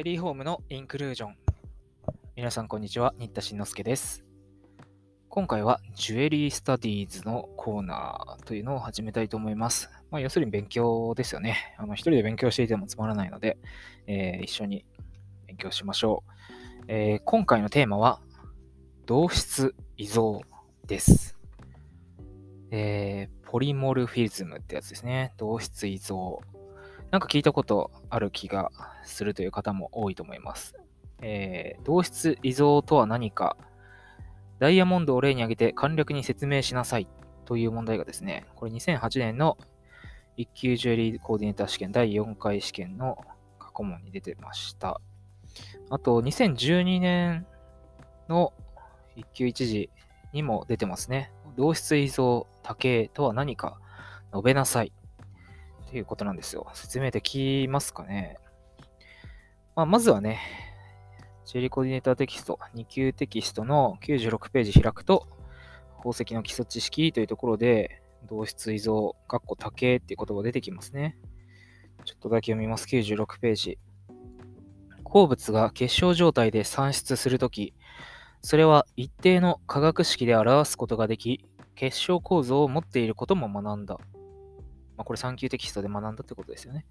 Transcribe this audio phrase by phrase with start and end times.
[0.00, 1.36] エリーホームのインクルージョン。
[2.34, 3.12] 皆さん、こんにちは。
[3.18, 4.24] 新田慎之介です。
[5.28, 9.90] 今回は、ジュエリースタディーズのコーナーというのを始めたいと思います。
[10.10, 11.74] まあ、要するに勉強ですよね。
[11.76, 13.58] あの一人で勉強していてもつまらないので、
[14.06, 14.86] えー、一緒に
[15.46, 16.84] 勉強しましょう。
[16.88, 18.22] えー、今回のテーマは、
[19.04, 20.40] 同質異像
[20.86, 21.36] です。
[22.70, 25.34] えー、ポリモルフィズムってやつですね。
[25.36, 26.40] 同質異像。
[27.10, 28.70] なんか聞いたことある気が
[29.04, 30.76] するという方も多いと思います。
[31.22, 33.56] えー、同質異像とは何か、
[34.58, 37.08] ダイヤモンドを例に挙げて簡略に説明しなさい
[37.46, 39.58] という問題がですね、これ2008年の
[40.36, 43.18] 1級ジュエリーコーディネーター試験第4回試験の
[43.58, 45.00] 過去問に出てました。
[45.90, 47.46] あと、2012年
[48.28, 48.52] の
[49.16, 49.90] 1級1次
[50.32, 51.32] にも出てますね。
[51.56, 53.78] 同質異像多形とは何か
[54.32, 54.92] 述べなさい。
[55.90, 56.68] ていうことなんですよ。
[56.74, 58.38] 説明できますかね。
[59.74, 60.40] まあ、まずはね、
[61.46, 65.26] ジェリーコーディネーターテキスト、2級テキストの96ページ開くと、
[65.96, 71.16] 宝石の基礎知識というところで、同質異像、括弧多形っていう言葉出てきますね。
[72.04, 72.86] ちょっとだけ読みます。
[72.86, 73.78] 96ページ。
[75.02, 77.74] 鉱物が結晶状態で産出するとき、
[78.42, 83.98] それは一定の化学式で表すことができ、結晶構造を持っていることも学んだ。
[85.00, 86.84] まあ、これ3級テキストで学んだってことですよね。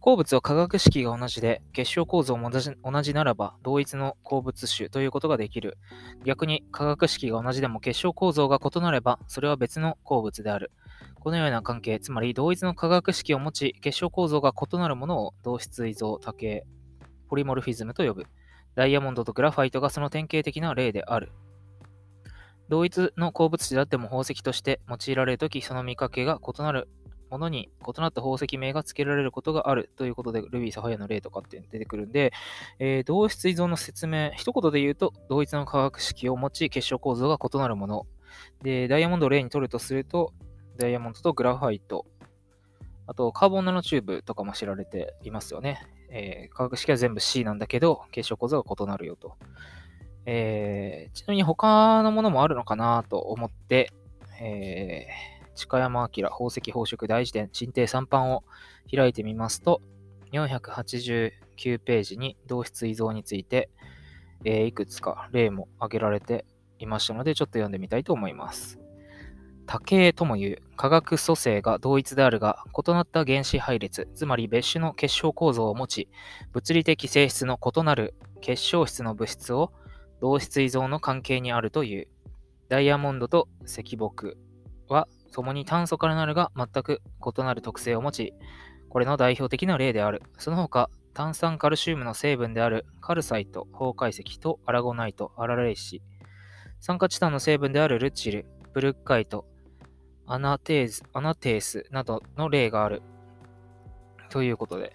[0.00, 5.78] 鉱物は化学式が同じで、結晶構造も同じならば、同一の鉱物種ということができる。
[6.24, 10.72] 逆に化学式が同じでも結晶構造が異なれば、それは別の鉱物である。
[11.20, 16.66] このような関係、つまり同一の化学式を持ち、結晶構造が異なるものを同質異像、多形、
[17.28, 18.26] ポリモルフィズムと呼ぶ。
[18.74, 21.30] ダイヤモンドとグラファイトがその典型的な例である。
[22.68, 26.88] 同一の鉱物種であっても宝石として用いられるとき、その見かけが異なる
[27.32, 32.30] ものに異なった宝石名が付けられることがあるということで、ルビー、サファイアの例とかって出てくるんで、
[32.78, 38.06] えー、同質依存の説明、一言で言うと、同一の化学式を持ち、結晶構造が異なるもの。
[38.62, 40.34] で、ダイヤモンドを例に取るとすると、
[40.76, 42.04] ダイヤモンドとグラファイト、
[43.06, 45.86] あと、カーボンナノチューブとかも知られていますよね。
[46.10, 49.38] えー、化学式は全部 C なんだけど、結晶構造が異なるよと。
[50.26, 53.90] えー、ちなみに他のものもあるのかなと思って、
[54.38, 58.44] えー鹿山明宝石宝飾大辞典進呈3版を
[58.94, 59.82] 開いてみますと、
[60.32, 61.32] 489
[61.80, 63.70] ページに同質異像について、
[64.44, 66.44] えー、いくつか例も挙げられて
[66.78, 68.78] いましたので、ちょっと読んでみたいと思います。
[69.66, 76.08] 多形ともいう化学組成が同一であるが、異なった原子配列、つまり別種の結晶構造を持ち、
[76.52, 79.72] 物理的性質の異なる結晶質の物質を
[80.20, 82.08] 同質異像の関係にあるという。
[82.68, 83.98] ダイヤモンドと石木
[84.88, 88.34] は共に炭素からなるが全く異なる特性を持ち、
[88.88, 90.22] これの代表的な例である。
[90.38, 96.02] その他、炭酸カルシウムの成分であるカルサイト、崩壊石とアラゴナイト、アラレイシ、
[96.80, 99.46] 酸化チタンの成分であるルチル、ブルッカイト、
[100.26, 103.02] アナテーズ、アナテースなどの例がある。
[104.30, 104.92] ということで、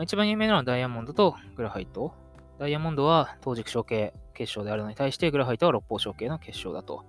[0.00, 2.12] 一番有名なのはダイヤモンドとグラファイト。
[2.58, 7.04] ダイヤモンドは当軸小系結晶であるのに対して、グラファイトは六方小系の結晶だと。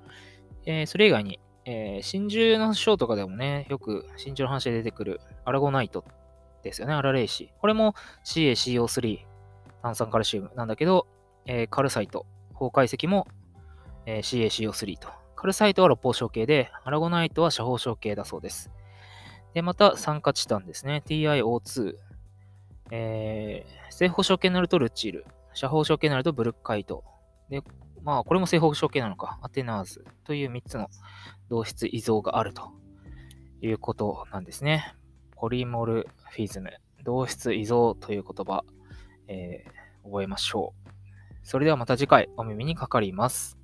[0.65, 6.05] えー、それ以外に、えー、真珠の章とかでもね、よく真珠の話で出てくるアラゴナイト
[6.63, 7.51] ですよね、アラレイシ。
[7.59, 9.19] これも CaCO3、
[9.81, 11.07] 炭酸カルシウムなんだけど、
[11.45, 13.27] えー、カルサイト、崩壊石も、
[14.05, 15.09] えー、CaCO3 と。
[15.35, 18.71] カルサイトは六方小系で、アラゴナイトは斜方小系だそうです。
[19.53, 21.95] で、また酸化チタンですね、TiO2。
[22.91, 27.03] えー、正方小系になるとルチール、斜方小系になるとブルッカイト。
[27.49, 27.61] で、
[28.03, 30.89] まあ、これも正方小系なのか、アテナーズという3つの
[31.49, 32.71] 同質異像があると
[33.61, 34.93] いうことなんですね。
[35.35, 36.71] ポリモルフィズム、
[37.03, 38.63] 同質異像という言葉、
[39.27, 40.89] えー、覚えましょう。
[41.43, 43.57] それではまた次回お耳にかかります。